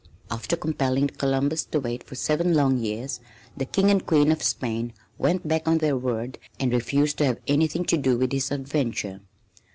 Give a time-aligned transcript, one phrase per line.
[0.31, 3.19] After compelling Columbus to wait for seven long years,
[3.55, 7.39] the King and Queen of Spain went back on their word and refused to have
[7.47, 9.19] anything to do with his adventure.